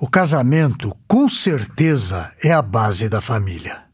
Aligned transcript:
O 0.00 0.08
casamento, 0.08 0.96
com 1.06 1.28
certeza, 1.28 2.32
é 2.42 2.52
a 2.52 2.62
base 2.62 3.08
da 3.08 3.20
família. 3.20 3.84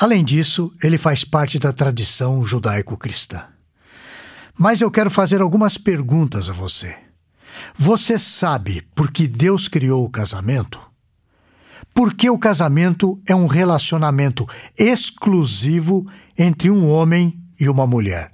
Além 0.00 0.24
disso, 0.24 0.72
ele 0.82 0.98
faz 0.98 1.24
parte 1.24 1.58
da 1.58 1.72
tradição 1.72 2.44
judaico-cristã. 2.44 3.44
Mas 4.56 4.80
eu 4.80 4.90
quero 4.90 5.10
fazer 5.10 5.40
algumas 5.40 5.78
perguntas 5.78 6.48
a 6.48 6.52
você. 6.52 6.96
Você 7.76 8.18
sabe 8.18 8.82
por 8.94 9.10
que 9.10 9.26
Deus 9.26 9.68
criou 9.68 10.04
o 10.04 10.10
casamento? 10.10 10.80
Porque 11.94 12.30
o 12.30 12.38
casamento 12.38 13.20
é 13.26 13.34
um 13.34 13.46
relacionamento 13.46 14.46
exclusivo 14.76 16.06
entre 16.36 16.70
um 16.70 16.88
homem 16.88 17.40
e 17.58 17.68
uma 17.68 17.86
mulher. 17.86 18.32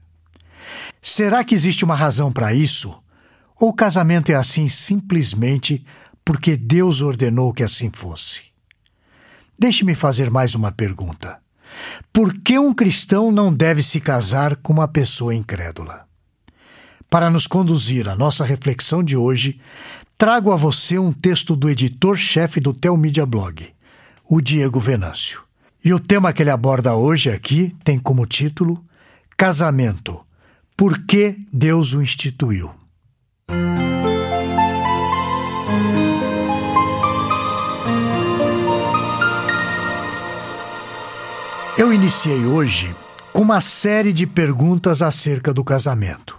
Será 1.00 1.44
que 1.44 1.54
existe 1.54 1.84
uma 1.84 1.94
razão 1.94 2.32
para 2.32 2.54
isso? 2.54 2.98
Ou 3.58 3.70
o 3.70 3.74
casamento 3.74 4.30
é 4.30 4.34
assim 4.34 4.68
simplesmente 4.68 5.84
porque 6.24 6.56
Deus 6.56 7.02
ordenou 7.02 7.52
que 7.52 7.62
assim 7.62 7.90
fosse? 7.92 8.42
Deixe-me 9.58 9.94
fazer 9.94 10.30
mais 10.30 10.54
uma 10.54 10.72
pergunta. 10.72 11.38
Por 12.12 12.34
que 12.40 12.58
um 12.58 12.72
cristão 12.72 13.30
não 13.30 13.52
deve 13.52 13.82
se 13.82 14.00
casar 14.00 14.56
com 14.56 14.72
uma 14.72 14.88
pessoa 14.88 15.34
incrédula? 15.34 16.06
Para 17.10 17.30
nos 17.30 17.46
conduzir 17.46 18.08
à 18.08 18.16
nossa 18.16 18.44
reflexão 18.44 19.02
de 19.02 19.16
hoje, 19.16 19.60
trago 20.16 20.52
a 20.52 20.56
você 20.56 20.98
um 20.98 21.12
texto 21.12 21.54
do 21.54 21.68
editor-chefe 21.68 22.60
do 22.60 22.72
Telmídia 22.72 23.26
Blog, 23.26 23.68
o 24.28 24.40
Diego 24.40 24.80
Venâncio. 24.80 25.42
E 25.84 25.92
o 25.92 26.00
tema 26.00 26.32
que 26.32 26.42
ele 26.42 26.50
aborda 26.50 26.96
hoje 26.96 27.30
aqui 27.30 27.76
tem 27.84 27.98
como 27.98 28.26
título 28.26 28.82
Casamento. 29.36 30.24
Por 30.76 31.04
que 31.04 31.36
Deus 31.52 31.94
o 31.94 32.02
instituiu? 32.02 32.72
Iniciei 42.04 42.44
hoje 42.44 42.94
com 43.32 43.40
uma 43.40 43.62
série 43.62 44.12
de 44.12 44.26
perguntas 44.26 45.00
acerca 45.00 45.54
do 45.54 45.64
casamento. 45.64 46.38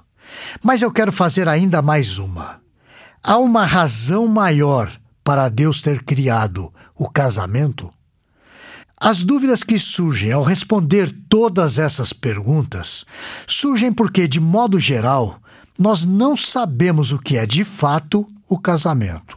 Mas 0.61 0.83
eu 0.83 0.91
quero 0.91 1.11
fazer 1.11 1.49
ainda 1.49 1.81
mais 1.81 2.19
uma. 2.19 2.61
Há 3.23 3.39
uma 3.39 3.65
razão 3.65 4.27
maior 4.27 4.95
para 5.23 5.49
Deus 5.49 5.81
ter 5.81 6.03
criado 6.03 6.71
o 6.95 7.09
casamento? 7.09 7.91
As 8.95 9.23
dúvidas 9.23 9.63
que 9.63 9.79
surgem 9.79 10.31
ao 10.31 10.43
responder 10.43 11.11
todas 11.27 11.79
essas 11.79 12.13
perguntas 12.13 13.03
surgem 13.47 13.91
porque, 13.91 14.27
de 14.27 14.39
modo 14.39 14.77
geral, 14.77 15.39
nós 15.79 16.05
não 16.05 16.37
sabemos 16.37 17.11
o 17.11 17.17
que 17.17 17.37
é 17.37 17.47
de 17.47 17.63
fato 17.63 18.27
o 18.47 18.59
casamento. 18.59 19.35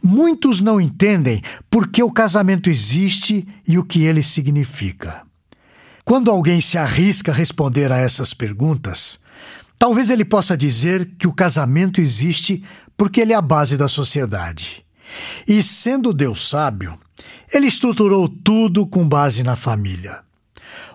Muitos 0.00 0.60
não 0.60 0.80
entendem 0.80 1.42
por 1.68 1.88
que 1.88 2.00
o 2.00 2.12
casamento 2.12 2.70
existe 2.70 3.44
e 3.66 3.76
o 3.76 3.84
que 3.84 4.04
ele 4.04 4.22
significa. 4.22 5.31
Quando 6.04 6.30
alguém 6.30 6.60
se 6.60 6.76
arrisca 6.76 7.32
a 7.32 7.34
responder 7.34 7.92
a 7.92 7.96
essas 7.96 8.34
perguntas, 8.34 9.20
talvez 9.78 10.10
ele 10.10 10.24
possa 10.24 10.56
dizer 10.56 11.12
que 11.18 11.26
o 11.26 11.32
casamento 11.32 12.00
existe 12.00 12.64
porque 12.96 13.20
ele 13.20 13.32
é 13.32 13.36
a 13.36 13.42
base 13.42 13.76
da 13.76 13.88
sociedade. 13.88 14.84
E 15.46 15.62
sendo 15.62 16.12
Deus 16.12 16.48
sábio, 16.48 16.98
ele 17.52 17.66
estruturou 17.66 18.28
tudo 18.28 18.86
com 18.86 19.08
base 19.08 19.42
na 19.42 19.56
família. 19.56 20.20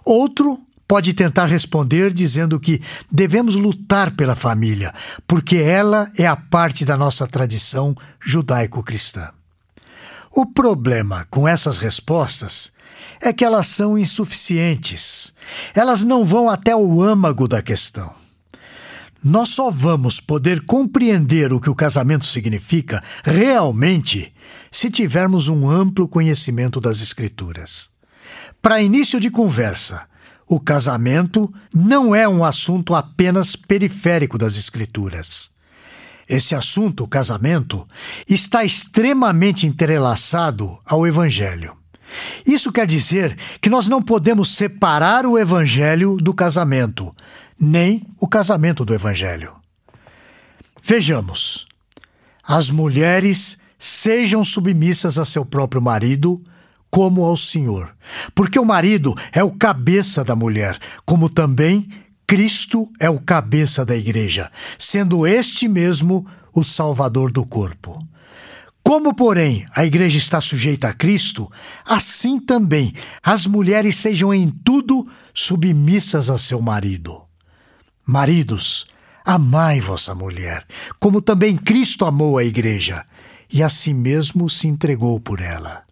Outro 0.03 0.59
pode 0.88 1.14
tentar 1.14 1.45
responder 1.45 2.14
dizendo 2.14 2.59
que 2.59 2.81
devemos 3.11 3.55
lutar 3.55 4.11
pela 4.11 4.36
família, 4.36 4.94
porque 5.27 5.58
ela 5.58 6.09
é 6.17 6.25
a 6.25 6.36
parte 6.36 6.86
da 6.86 6.95
nossa 6.95 7.27
tradição 7.27 7.95
judaico-cristã. 8.19 9.30
O 10.31 10.45
problema 10.45 11.25
com 11.30 11.47
essas 11.47 11.77
respostas 11.77 12.71
é 13.21 13.33
que 13.33 13.43
elas 13.45 13.67
são 13.67 13.97
insuficientes. 13.97 15.33
Elas 15.73 16.03
não 16.03 16.23
vão 16.23 16.49
até 16.49 16.75
o 16.75 17.02
âmago 17.02 17.47
da 17.47 17.61
questão. 17.61 18.14
Nós 19.23 19.49
só 19.49 19.69
vamos 19.69 20.19
poder 20.19 20.65
compreender 20.65 21.52
o 21.52 21.59
que 21.59 21.69
o 21.69 21.75
casamento 21.75 22.25
significa 22.25 23.03
realmente 23.23 24.33
se 24.71 24.89
tivermos 24.92 25.47
um 25.49 25.69
amplo 25.69 26.08
conhecimento 26.08 26.80
das 26.80 27.02
Escrituras. 27.02 27.89
Para 28.61 28.81
início 28.81 29.19
de 29.19 29.30
conversa, 29.30 30.08
o 30.47 30.59
casamento 30.59 31.52
não 31.73 32.15
é 32.15 32.27
um 32.27 32.43
assunto 32.43 32.95
apenas 32.95 33.55
periférico 33.55 34.37
das 34.37 34.58
Escrituras. 34.58 35.52
Esse 36.30 36.55
assunto, 36.55 37.03
o 37.03 37.08
casamento, 37.08 37.87
está 38.27 38.63
extremamente 38.63 39.65
entrelaçado 39.65 40.77
ao 40.86 41.08
Evangelho. 41.08 41.75
Isso 42.45 42.71
quer 42.71 42.87
dizer 42.87 43.37
que 43.61 43.69
nós 43.69 43.89
não 43.89 44.01
podemos 44.01 44.49
separar 44.55 45.25
o 45.25 45.37
Evangelho 45.37 46.17
do 46.17 46.33
casamento, 46.33 47.15
nem 47.59 48.05
o 48.19 48.27
casamento 48.27 48.85
do 48.85 48.93
Evangelho. 48.93 49.53
Vejamos. 50.81 51.67
As 52.43 52.69
mulheres 52.69 53.57
sejam 53.77 54.43
submissas 54.43 55.19
a 55.19 55.25
seu 55.25 55.45
próprio 55.45 55.81
marido, 55.81 56.41
como 56.89 57.25
ao 57.25 57.35
Senhor. 57.35 57.93
Porque 58.33 58.57
o 58.57 58.65
marido 58.65 59.13
é 59.31 59.43
o 59.43 59.51
cabeça 59.51 60.23
da 60.23 60.35
mulher, 60.35 60.79
como 61.05 61.29
também 61.29 61.89
Cristo 62.25 62.89
é 62.99 63.09
o 63.09 63.19
cabeça 63.19 63.85
da 63.85 63.95
igreja, 63.95 64.51
sendo 64.77 65.25
este 65.25 65.67
mesmo 65.67 66.25
o 66.53 66.63
salvador 66.63 67.31
do 67.31 67.45
corpo. 67.45 68.05
Como, 68.87 69.14
porém, 69.14 69.67
a 69.75 69.86
igreja 69.86 70.17
está 70.17 70.39
sujeita 70.39 70.87
a 70.87 70.93
Cristo, 70.93 71.52
assim 71.86 72.39
também 72.39 72.93
as 73.21 73.45
mulheres 73.45 73.98
sejam 73.98 74.33
em 74.33 74.49
tudo 74.49 75.05
submissas 75.33 76.30
a 76.30 76.37
seu 76.37 76.61
marido. 76.61 77.21
Maridos, 78.05 78.87
amai 79.25 79.81
vossa 79.81 80.15
mulher, 80.15 80.65
como 81.02 81.21
também 81.21 81.58
Cristo 81.58 82.05
amou 82.05 82.37
a 82.37 82.45
igreja, 82.45 83.05
e 83.52 83.61
a 83.61 83.67
si 83.67 83.93
mesmo 83.93 84.49
se 84.49 84.70
entregou 84.70 85.19
por 85.19 85.42
ela, 85.42 85.83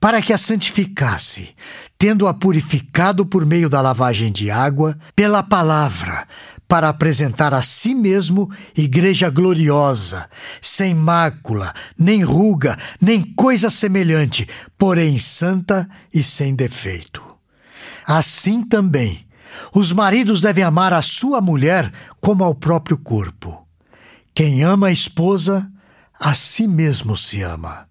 para 0.00 0.20
que 0.20 0.32
a 0.32 0.38
santificasse, 0.38 1.50
tendo-a 1.96 2.34
purificado 2.34 3.24
por 3.24 3.46
meio 3.46 3.68
da 3.68 3.80
lavagem 3.80 4.32
de 4.32 4.50
água, 4.50 4.98
pela 5.14 5.44
palavra, 5.44 6.26
para 6.68 6.88
apresentar 6.88 7.54
a 7.54 7.62
si 7.62 7.94
mesmo 7.94 8.50
igreja 8.76 9.30
gloriosa, 9.30 10.28
sem 10.60 10.94
mácula, 10.94 11.72
nem 11.96 12.22
ruga, 12.22 12.76
nem 13.00 13.22
coisa 13.22 13.70
semelhante, 13.70 14.48
porém 14.76 15.18
santa 15.18 15.88
e 16.12 16.22
sem 16.22 16.54
defeito. 16.54 17.22
Assim 18.04 18.62
também, 18.62 19.26
os 19.72 19.92
maridos 19.92 20.40
devem 20.40 20.64
amar 20.64 20.92
a 20.92 21.02
sua 21.02 21.40
mulher 21.40 21.92
como 22.20 22.44
ao 22.44 22.54
próprio 22.54 22.98
corpo. 22.98 23.66
Quem 24.34 24.62
ama 24.62 24.88
a 24.88 24.92
esposa, 24.92 25.70
a 26.18 26.34
si 26.34 26.66
mesmo 26.66 27.16
se 27.16 27.42
ama. 27.42 27.86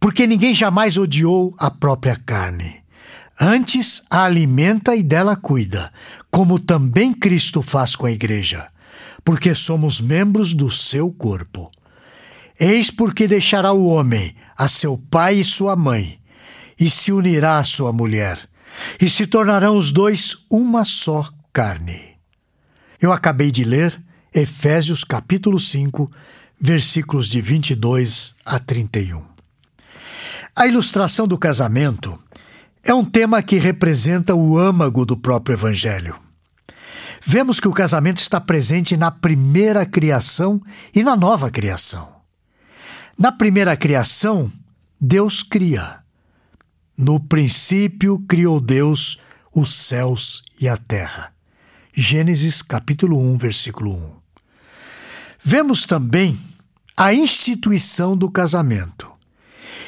Porque 0.00 0.26
ninguém 0.26 0.54
jamais 0.54 0.96
odiou 0.96 1.54
a 1.58 1.70
própria 1.70 2.16
carne. 2.16 2.83
Antes 3.38 4.02
a 4.08 4.24
alimenta 4.24 4.94
e 4.94 5.02
dela 5.02 5.34
cuida, 5.34 5.92
como 6.30 6.58
também 6.58 7.12
Cristo 7.12 7.62
faz 7.62 7.96
com 7.96 8.06
a 8.06 8.12
igreja, 8.12 8.68
porque 9.24 9.54
somos 9.54 10.00
membros 10.00 10.54
do 10.54 10.70
seu 10.70 11.10
corpo. 11.10 11.70
Eis 12.58 12.90
porque 12.90 13.26
deixará 13.26 13.72
o 13.72 13.86
homem 13.86 14.36
a 14.56 14.68
seu 14.68 14.96
pai 14.96 15.40
e 15.40 15.44
sua 15.44 15.74
mãe, 15.74 16.20
e 16.78 16.88
se 16.88 17.10
unirá 17.10 17.58
à 17.58 17.64
sua 17.64 17.92
mulher, 17.92 18.38
e 19.00 19.10
se 19.10 19.26
tornarão 19.26 19.76
os 19.76 19.90
dois 19.90 20.36
uma 20.48 20.84
só 20.84 21.28
carne. 21.52 22.14
Eu 23.00 23.12
acabei 23.12 23.50
de 23.50 23.64
ler 23.64 24.00
Efésios 24.32 25.02
capítulo 25.02 25.58
5, 25.58 26.10
versículos 26.60 27.28
de 27.28 27.40
22 27.40 28.34
a 28.44 28.60
31. 28.60 29.24
A 30.56 30.68
ilustração 30.68 31.26
do 31.26 31.36
casamento 31.36 32.16
é 32.84 32.92
um 32.92 33.04
tema 33.04 33.42
que 33.42 33.56
representa 33.56 34.34
o 34.34 34.58
âmago 34.58 35.06
do 35.06 35.16
próprio 35.16 35.54
Evangelho. 35.54 36.16
Vemos 37.24 37.58
que 37.58 37.66
o 37.66 37.72
casamento 37.72 38.18
está 38.18 38.38
presente 38.38 38.96
na 38.96 39.10
primeira 39.10 39.86
criação 39.86 40.60
e 40.94 41.02
na 41.02 41.16
nova 41.16 41.50
criação. 41.50 42.12
Na 43.18 43.32
primeira 43.32 43.74
criação, 43.76 44.52
Deus 45.00 45.42
cria. 45.42 46.00
No 46.96 47.18
princípio 47.18 48.22
criou 48.28 48.60
Deus 48.60 49.18
os 49.54 49.72
céus 49.72 50.44
e 50.60 50.68
a 50.68 50.76
terra. 50.76 51.32
Gênesis 51.94 52.60
capítulo 52.60 53.18
1, 53.18 53.38
versículo 53.38 53.94
1. 53.94 54.12
Vemos 55.42 55.86
também 55.86 56.38
a 56.96 57.14
instituição 57.14 58.16
do 58.16 58.30
casamento. 58.30 59.13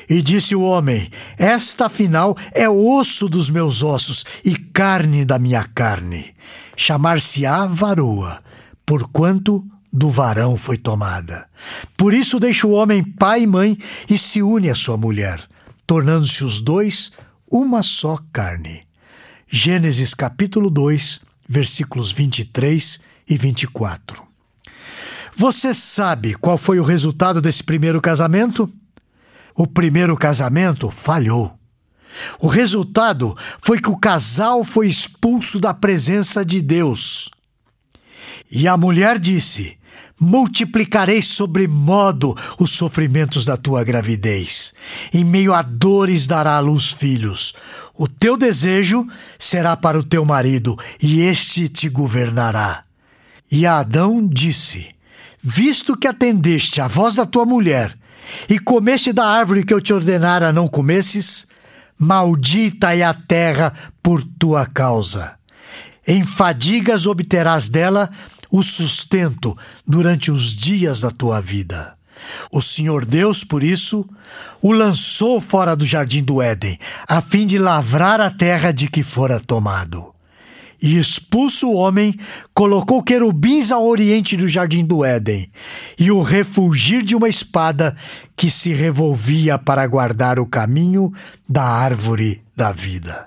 E 0.09 0.23
disse 0.23 0.55
o 0.55 0.63
homem: 0.63 1.11
Esta 1.37 1.87
afinal 1.87 2.37
é 2.53 2.69
osso 2.69 3.29
dos 3.29 3.51
meus 3.51 3.83
ossos 3.83 4.25
e 4.45 4.57
carne 4.57 5.25
da 5.25 5.39
minha 5.39 5.65
carne. 5.65 6.35
Chamar-se-á 6.77 7.67
varoa, 7.67 8.43
porquanto 8.85 9.65
do 9.93 10.11
varão 10.11 10.57
foi 10.57 10.77
tomada. 10.77 11.49
Por 11.97 12.13
isso 12.13 12.39
deixa 12.39 12.67
o 12.67 12.73
homem 12.73 13.03
pai 13.03 13.43
e 13.43 13.47
mãe 13.47 13.79
e 14.09 14.19
se 14.19 14.43
une 14.43 14.69
à 14.69 14.75
sua 14.75 14.97
mulher, 14.97 15.43
tornando-se 15.87 16.45
os 16.45 16.61
dois 16.61 17.13
uma 17.51 17.83
só 17.83 18.19
carne. 18.33 18.83
Gênesis 19.49 20.13
capítulo 20.13 20.69
2, 20.69 21.21
versículos 21.49 22.13
23 22.13 23.01
e 23.29 23.37
24. 23.37 24.23
Você 25.35 25.73
sabe 25.73 26.35
qual 26.35 26.59
foi 26.59 26.81
o 26.81 26.85
resultado 26.85 27.41
desse 27.41 27.63
primeiro 27.63 28.01
casamento? 28.01 28.71
O 29.57 29.67
primeiro 29.67 30.17
casamento 30.17 30.91
falhou. 30.91 31.57
O 32.39 32.47
resultado 32.47 33.37
foi 33.59 33.81
que 33.81 33.91
o 33.91 33.97
casal 33.97 34.63
foi 34.65 34.89
expulso 34.89 35.59
da 35.59 35.73
presença 35.73 36.45
de 36.45 36.61
Deus. 36.61 37.31
E 38.51 38.69
a 38.69 38.77
mulher 38.77 39.19
disse: 39.19 39.79
Multiplicarei 40.19 41.21
sobremodo 41.21 42.35
os 42.59 42.71
sofrimentos 42.71 43.45
da 43.45 43.57
tua 43.57 43.85
gravidez. 43.85 44.73
Em 45.13 45.25
meio 45.25 45.53
a 45.53 45.63
dores 45.63 46.27
dará 46.27 46.57
à 46.57 46.61
luz 46.61 46.91
filhos. 46.91 47.55
O 47.95 48.07
teu 48.07 48.37
desejo 48.37 49.07
será 49.39 49.77
para 49.77 49.99
o 49.99 50.05
teu 50.05 50.25
marido, 50.25 50.77
e 51.03 51.21
este 51.21 51.69
te 51.69 51.89
governará. 51.89 52.85
E 53.51 53.67
Adão 53.67 54.27
disse: 54.27 54.89
Visto 55.43 55.97
que 55.97 56.09
atendeste 56.09 56.81
à 56.81 56.89
voz 56.89 57.15
da 57.15 57.27
tua 57.27 57.45
mulher, 57.45 57.97
e 58.49 58.59
comeste 58.59 59.13
da 59.13 59.27
árvore 59.27 59.65
que 59.65 59.73
eu 59.73 59.81
te 59.81 59.93
ordenara 59.93 60.53
não 60.53 60.67
comesses, 60.67 61.47
maldita 61.99 62.95
é 62.95 63.03
a 63.03 63.15
terra 63.15 63.73
por 64.03 64.23
tua 64.23 64.67
causa. 64.67 65.37
Em 66.07 66.25
fadigas 66.25 67.07
obterás 67.07 67.69
dela 67.69 68.11
o 68.51 68.63
sustento 68.63 69.57
durante 69.87 70.31
os 70.31 70.55
dias 70.55 71.01
da 71.01 71.11
tua 71.11 71.41
vida. 71.41 71.97
O 72.51 72.61
Senhor 72.61 73.05
Deus, 73.05 73.45
por 73.45 73.63
isso, 73.63 74.09
o 74.63 74.73
lançou 74.73 75.41
fora 75.41 75.77
do 75.77 75.85
jardim 75.85 76.23
do 76.23 76.41
Éden, 76.41 76.79
a 77.07 77.21
fim 77.21 77.47
de 77.47 77.59
lavrar 77.59 78.21
a 78.21 78.31
terra 78.31 78.73
de 78.73 78.89
que 78.89 79.03
fora 79.03 79.39
tomado. 79.39 80.16
E 80.81 80.99
expulso 80.99 81.69
o 81.69 81.75
homem, 81.75 82.19
colocou 82.53 83.03
querubins 83.03 83.71
ao 83.71 83.87
oriente 83.87 84.37
do 84.37 84.47
jardim 84.47 84.85
do 84.85 85.05
Éden, 85.05 85.51
e 85.99 86.11
o 86.11 86.21
refulgir 86.21 87.03
de 87.03 87.15
uma 87.15 87.29
espada 87.29 87.97
que 88.37 88.51
se 88.51 88.73
revolvia 88.73 89.59
para 89.59 89.87
guardar 89.87 90.39
o 90.39 90.47
caminho 90.47 91.13
da 91.49 91.65
árvore 91.65 92.43
da 92.55 92.73
vida. 92.73 93.27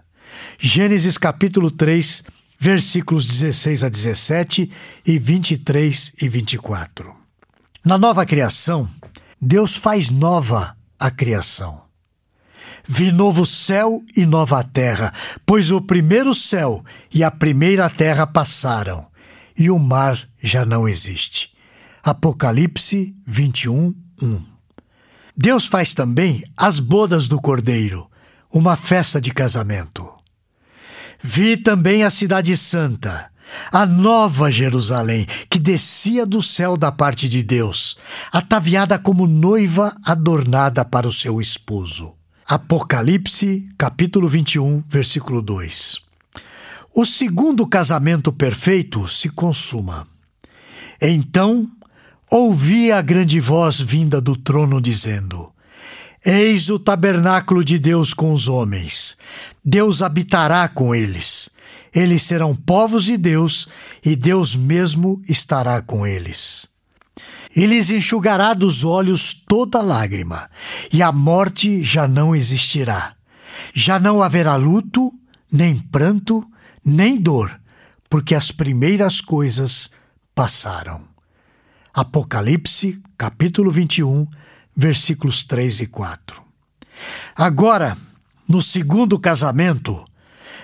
Gênesis 0.59 1.17
capítulo 1.17 1.71
3, 1.71 2.23
versículos 2.59 3.25
16 3.25 3.83
a 3.83 3.89
17 3.89 4.71
e 5.05 5.17
23 5.17 6.13
e 6.21 6.29
24. 6.29 7.13
Na 7.83 7.97
nova 7.97 8.25
criação, 8.25 8.87
Deus 9.41 9.75
faz 9.75 10.11
nova 10.11 10.75
a 10.99 11.09
criação. 11.09 11.88
Vi 12.91 13.11
novo 13.11 13.45
céu 13.45 14.03
e 14.17 14.25
nova 14.25 14.63
terra, 14.63 15.13
pois 15.45 15.69
o 15.69 15.79
primeiro 15.79 16.33
céu 16.33 16.83
e 17.13 17.23
a 17.23 17.29
primeira 17.29 17.87
terra 17.87 18.25
passaram, 18.25 19.05
e 19.55 19.69
o 19.69 19.77
mar 19.77 20.27
já 20.41 20.65
não 20.65 20.89
existe. 20.89 21.51
Apocalipse 22.01 23.15
21, 23.27 23.93
1. 24.19 24.41
Deus 25.37 25.67
faz 25.67 25.93
também 25.93 26.43
as 26.57 26.79
bodas 26.79 27.27
do 27.27 27.39
Cordeiro, 27.39 28.09
uma 28.51 28.75
festa 28.75 29.21
de 29.21 29.29
casamento. 29.29 30.11
Vi 31.21 31.57
também 31.57 32.03
a 32.03 32.09
Cidade 32.09 32.57
Santa, 32.57 33.29
a 33.71 33.85
nova 33.85 34.49
Jerusalém, 34.49 35.27
que 35.47 35.59
descia 35.59 36.25
do 36.25 36.41
céu 36.41 36.75
da 36.75 36.91
parte 36.91 37.29
de 37.29 37.43
Deus, 37.43 37.99
ataviada 38.31 38.97
como 38.97 39.27
noiva 39.27 39.95
adornada 40.03 40.83
para 40.83 41.07
o 41.07 41.13
seu 41.13 41.39
esposo. 41.39 42.17
Apocalipse, 42.51 43.69
capítulo 43.77 44.27
21, 44.27 44.83
versículo 44.89 45.39
2. 45.39 45.97
O 46.95 47.05
segundo 47.05 47.67
casamento 47.67 48.33
perfeito 48.33 49.07
se 49.07 49.29
consuma. 49.29 50.07
Então 50.99 51.69
ouvi 52.27 52.91
a 52.91 53.03
grande 53.03 53.39
voz 53.39 53.79
vinda 53.79 54.19
do 54.19 54.35
trono 54.35 54.81
dizendo: 54.81 55.51
Eis 56.25 56.71
o 56.71 56.79
tabernáculo 56.79 57.63
de 57.63 57.77
Deus 57.77 58.15
com 58.15 58.33
os 58.33 58.47
homens. 58.47 59.15
Deus 59.63 60.01
habitará 60.01 60.67
com 60.67 60.95
eles. 60.95 61.51
Eles 61.93 62.23
serão 62.23 62.55
povos 62.55 63.03
de 63.03 63.15
Deus 63.15 63.67
e 64.03 64.15
Deus 64.15 64.55
mesmo 64.55 65.21
estará 65.29 65.83
com 65.83 66.03
eles. 66.03 66.67
E 67.55 67.65
lhes 67.65 67.89
enxugará 67.89 68.53
dos 68.53 68.83
olhos 68.83 69.33
toda 69.33 69.81
lágrima, 69.81 70.49
e 70.91 71.01
a 71.01 71.11
morte 71.11 71.81
já 71.81 72.07
não 72.07 72.35
existirá. 72.35 73.15
Já 73.73 73.99
não 73.99 74.21
haverá 74.21 74.55
luto, 74.55 75.11
nem 75.51 75.77
pranto, 75.77 76.45
nem 76.85 77.19
dor, 77.19 77.59
porque 78.09 78.35
as 78.35 78.51
primeiras 78.51 79.19
coisas 79.19 79.89
passaram. 80.33 81.07
Apocalipse, 81.93 83.01
capítulo 83.17 83.71
21, 83.71 84.27
versículos 84.75 85.43
3 85.43 85.81
e 85.81 85.87
4. 85.87 86.41
Agora, 87.35 87.97
no 88.47 88.61
segundo 88.61 89.19
casamento, 89.19 90.05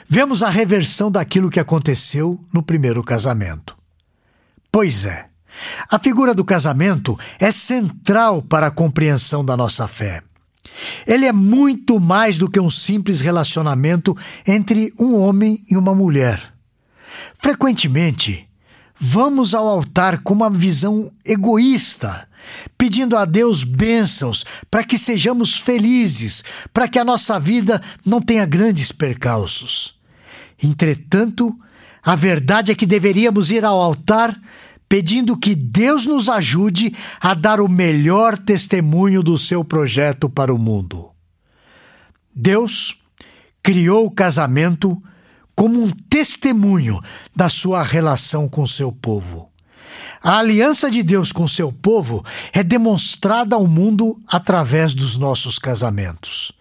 vemos 0.08 0.44
a 0.44 0.50
reversão 0.50 1.12
daquilo 1.12 1.50
que 1.50 1.60
aconteceu 1.60 2.40
no 2.54 2.64
primeiro 2.64 3.04
casamento. 3.04 3.76
Pois 4.72 5.06
é, 5.06 5.30
a 5.90 6.00
figura 6.00 6.34
do 6.34 6.46
casamento 6.46 7.18
é 7.40 7.52
central 7.52 8.42
para 8.42 8.68
a 8.68 8.72
compreensão 8.72 9.44
da 9.44 9.56
nossa 9.56 9.88
fé. 9.88 10.22
Ele 11.08 11.26
é 11.26 11.32
muito 11.32 12.00
mais 12.00 12.38
do 12.38 12.50
que 12.50 12.60
um 12.60 12.70
simples 12.70 13.22
relacionamento 13.22 14.16
entre 14.46 14.94
um 15.00 15.16
homem 15.16 15.64
e 15.70 15.78
uma 15.78 15.96
mulher. 15.96 16.54
Frequentemente, 17.36 18.48
vamos 18.98 19.54
ao 19.54 19.68
altar 19.68 20.22
com 20.22 20.34
uma 20.34 20.50
visão 20.50 21.12
egoísta, 21.24 22.28
pedindo 22.78 23.16
a 23.18 23.26
Deus 23.26 23.64
bênçãos 23.64 24.46
para 24.70 24.84
que 24.84 24.98
sejamos 24.98 25.60
felizes, 25.60 26.44
para 26.74 26.88
que 26.88 27.00
a 27.00 27.06
nossa 27.06 27.40
vida 27.40 27.82
não 28.06 28.22
tenha 28.22 28.46
grandes 28.46 28.92
percalços. 28.92 30.00
Entretanto, 30.62 31.58
a 32.04 32.16
verdade 32.16 32.72
é 32.72 32.76
que 32.76 32.86
deveríamos 32.86 33.52
ir 33.52 33.66
ao 33.66 33.82
altar 33.82 34.40
pedindo 34.88 35.38
que 35.38 35.56
Deus 35.56 36.06
nos 36.06 36.30
ajude 36.30 36.94
a 37.20 37.34
dar 37.34 37.60
o 37.60 37.68
melhor 37.68 38.38
testemunho 38.38 39.24
do 39.24 39.38
seu 39.38 39.64
projeto 39.64 40.30
para 40.30 40.54
o 40.54 40.58
mundo. 40.58 41.10
Deus 42.34 43.02
criou 43.64 44.06
o 44.06 44.12
casamento 44.12 45.02
como 45.56 45.82
um 45.82 45.90
testemunho 45.90 47.00
da 47.36 47.50
sua 47.50 47.82
relação 47.82 48.48
com 48.48 48.66
seu 48.68 48.92
povo. 48.92 49.50
A 50.22 50.40
aliança 50.40 50.90
de 50.90 51.02
Deus 51.02 51.32
com 51.32 51.48
seu 51.48 51.72
povo 51.72 52.24
é 52.52 52.64
demonstrada 52.64 53.56
ao 53.56 53.68
mundo 53.68 54.20
através 54.28 54.94
dos 54.94 55.18
nossos 55.18 55.58
casamentos. 55.58 56.52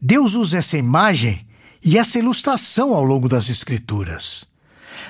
Deus 0.00 0.34
usa 0.34 0.58
essa 0.58 0.78
imagem 0.78 1.46
e 1.84 1.98
essa 1.98 2.18
ilustração 2.18 2.94
ao 2.94 3.02
longo 3.02 3.28
das 3.28 3.48
Escrituras. 3.48 4.49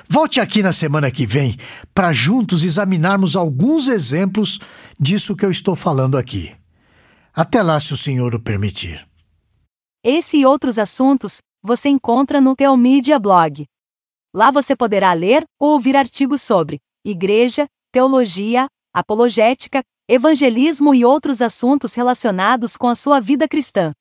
Volte 0.09 0.39
aqui 0.39 0.61
na 0.61 0.73
semana 0.73 1.11
que 1.11 1.25
vem 1.25 1.57
para 1.93 2.13
juntos 2.13 2.63
examinarmos 2.63 3.35
alguns 3.35 3.87
exemplos 3.87 4.59
disso 4.99 5.35
que 5.35 5.45
eu 5.45 5.51
estou 5.51 5.75
falando 5.75 6.17
aqui. 6.17 6.55
Até 7.33 7.61
lá, 7.61 7.79
se 7.79 7.93
o 7.93 7.97
Senhor 7.97 8.35
o 8.35 8.39
permitir. 8.39 9.07
Esse 10.03 10.37
e 10.37 10.45
outros 10.45 10.77
assuntos 10.77 11.37
você 11.63 11.89
encontra 11.89 12.41
no 12.41 12.55
Teomídia 12.55 13.19
Blog. 13.19 13.65
Lá 14.33 14.49
você 14.49 14.75
poderá 14.75 15.13
ler 15.13 15.43
ou 15.59 15.73
ouvir 15.73 15.95
artigos 15.95 16.41
sobre 16.41 16.79
igreja, 17.05 17.67
teologia, 17.91 18.67
apologética, 18.93 19.83
evangelismo 20.09 20.93
e 20.93 21.05
outros 21.05 21.41
assuntos 21.41 21.93
relacionados 21.93 22.75
com 22.75 22.87
a 22.87 22.95
sua 22.95 23.19
vida 23.19 23.47
cristã. 23.47 23.93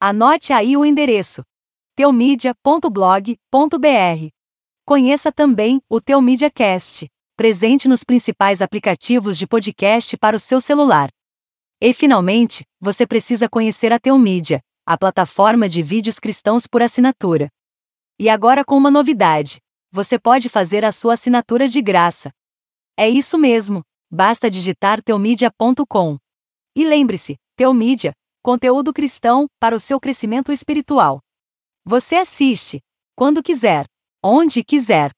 Anote 0.00 0.52
aí 0.52 0.76
o 0.76 0.84
endereço: 0.84 1.42
teomídia.blog.br. 1.96 4.37
Conheça 4.88 5.30
também 5.30 5.82
o 5.86 6.00
Teomídia 6.00 6.50
Cast, 6.50 7.06
presente 7.36 7.86
nos 7.86 8.02
principais 8.02 8.62
aplicativos 8.62 9.36
de 9.36 9.46
podcast 9.46 10.16
para 10.16 10.34
o 10.34 10.38
seu 10.38 10.62
celular. 10.62 11.10
E 11.78 11.92
finalmente, 11.92 12.64
você 12.80 13.06
precisa 13.06 13.50
conhecer 13.50 13.92
a 13.92 13.98
Teomídia, 13.98 14.62
a 14.86 14.96
plataforma 14.96 15.68
de 15.68 15.82
vídeos 15.82 16.18
cristãos 16.18 16.66
por 16.66 16.80
assinatura. 16.80 17.50
E 18.18 18.30
agora 18.30 18.64
com 18.64 18.78
uma 18.78 18.90
novidade: 18.90 19.60
você 19.92 20.18
pode 20.18 20.48
fazer 20.48 20.86
a 20.86 20.90
sua 20.90 21.12
assinatura 21.12 21.68
de 21.68 21.82
graça. 21.82 22.30
É 22.96 23.06
isso 23.10 23.36
mesmo, 23.36 23.82
basta 24.10 24.48
digitar 24.48 25.02
teomídia.com. 25.02 26.16
E 26.74 26.86
lembre-se, 26.86 27.36
Teomídia, 27.56 28.14
conteúdo 28.42 28.94
cristão 28.94 29.48
para 29.60 29.76
o 29.76 29.78
seu 29.78 30.00
crescimento 30.00 30.50
espiritual. 30.50 31.20
Você 31.84 32.16
assiste, 32.16 32.80
quando 33.14 33.42
quiser 33.42 33.86
onde 34.22 34.64
quiser 34.64 35.12